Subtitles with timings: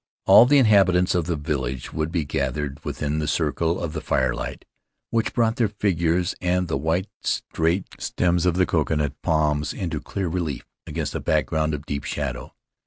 [0.25, 4.65] All the inhabitants of the village would be gathered within the circle of the firelight,
[5.11, 10.27] which brought their figures and the white, straight stems of the coconut palms into clear
[10.27, 12.51] relief against a background of deep shadow.